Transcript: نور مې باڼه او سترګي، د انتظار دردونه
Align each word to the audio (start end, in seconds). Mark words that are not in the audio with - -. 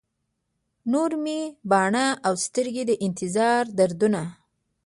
نور 0.91 1.11
مې 1.23 1.39
باڼه 1.69 2.05
او 2.27 2.33
سترګي، 2.45 2.83
د 2.89 2.91
انتظار 3.05 3.63
دردونه 3.77 4.21